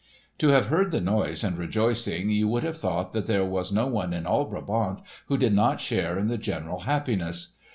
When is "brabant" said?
4.45-5.01